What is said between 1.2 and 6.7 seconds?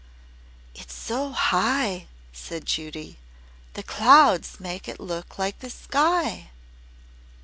high," said Judy. "Those clouds make it look like the sky."